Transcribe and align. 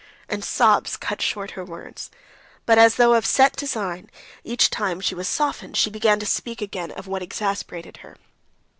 And 0.27 0.43
sobs 0.43 0.97
cut 0.97 1.21
short 1.21 1.51
her 1.51 1.63
words. 1.63 2.09
But 2.65 2.79
as 2.79 2.95
though 2.95 3.13
of 3.13 3.23
set 3.23 3.55
design, 3.55 4.09
each 4.43 4.71
time 4.71 4.99
she 4.99 5.13
was 5.13 5.27
softened 5.27 5.77
she 5.77 5.91
began 5.91 6.19
to 6.19 6.25
speak 6.25 6.59
again 6.59 6.89
of 6.93 7.05
what 7.05 7.21
exasperated 7.21 7.97
her. 7.97 8.17